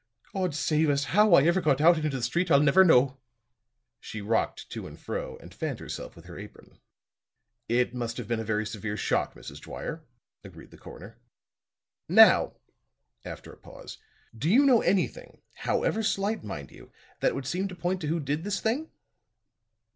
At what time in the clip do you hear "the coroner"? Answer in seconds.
10.71-11.19